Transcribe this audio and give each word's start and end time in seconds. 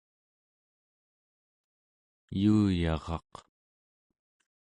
yuuyaraq 2.41 3.31